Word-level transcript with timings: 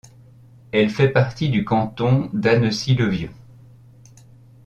Elle 0.71 0.89
fait 0.89 1.09
partie 1.09 1.49
du 1.49 1.63
canton 1.63 2.31
d'Annecy-le-Vieux. 2.33 3.29